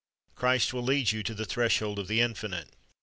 Christ 0.33 0.73
will 0.73 0.81
lead 0.81 1.11
you 1.11 1.21
to 1.21 1.35
the 1.35 1.45
threshold 1.45 1.99
of 1.99 2.07
the 2.07 2.21
Infinite. 2.21 2.69